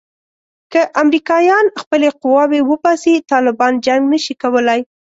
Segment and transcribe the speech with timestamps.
[0.71, 4.79] که امریکایان خپلې قواوې وباسي طالبان جنګ نه شي کولای.